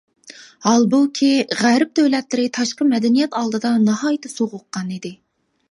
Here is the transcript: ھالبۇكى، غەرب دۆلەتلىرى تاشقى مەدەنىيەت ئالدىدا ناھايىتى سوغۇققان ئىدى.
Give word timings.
ھالبۇكى، 0.67 1.29
غەرب 1.59 1.91
دۆلەتلىرى 2.01 2.49
تاشقى 2.59 2.89
مەدەنىيەت 2.95 3.39
ئالدىدا 3.41 3.77
ناھايىتى 3.87 4.35
سوغۇققان 4.37 4.95
ئىدى. 4.99 5.19